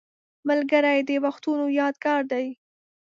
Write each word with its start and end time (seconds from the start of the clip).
ملګری 0.47 0.99
د 1.09 1.09
وختونو 1.25 1.65
یادګار 1.79 2.21
دی 2.31 2.45